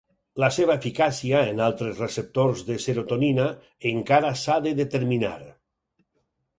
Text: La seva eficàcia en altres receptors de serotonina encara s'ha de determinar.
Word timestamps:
La 0.43 0.47
seva 0.53 0.77
eficàcia 0.79 1.41
en 1.49 1.61
altres 1.65 2.01
receptors 2.05 2.65
de 2.71 2.79
serotonina 2.87 3.47
encara 3.93 4.35
s'ha 4.45 4.61
de 4.69 4.77
determinar. 4.85 5.39